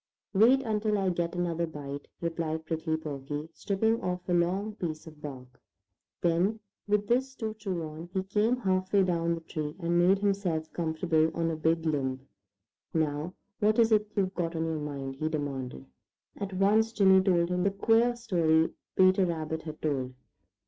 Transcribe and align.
"Wait 0.33 0.61
until 0.63 0.97
I 0.97 1.09
get 1.09 1.35
another 1.35 1.67
bite," 1.67 2.07
replied 2.21 2.65
Prickly 2.65 2.97
Porky, 2.97 3.47
stripping 3.53 4.01
off 4.01 4.27
a 4.27 4.33
long 4.33 4.73
piece 4.77 5.05
of 5.05 5.21
bark. 5.21 5.61
Then 6.21 6.59
with 6.87 7.05
this 7.07 7.35
to 7.35 7.53
chew 7.53 7.83
on, 7.83 8.09
he 8.11 8.23
came 8.23 8.57
half 8.57 8.91
way 8.91 9.03
down 9.03 9.35
the 9.35 9.41
tree 9.41 9.75
and 9.79 9.99
made 9.99 10.17
himself 10.17 10.73
comfortable 10.73 11.29
on 11.35 11.51
a 11.51 11.55
big 11.55 11.85
limb. 11.85 12.21
"Now, 12.95 13.35
what 13.59 13.77
is 13.77 13.91
it 13.91 14.07
you've 14.15 14.33
got 14.33 14.55
on 14.55 14.65
your 14.65 14.79
mind?" 14.79 15.17
he 15.17 15.29
demanded. 15.29 15.85
At 16.35 16.53
once 16.53 16.93
Jimmy 16.93 17.21
told 17.21 17.49
him 17.51 17.61
the 17.61 17.69
queer 17.69 18.15
story 18.15 18.71
Peter 18.95 19.27
Rabbit 19.27 19.61
had 19.61 19.83
told. 19.83 20.15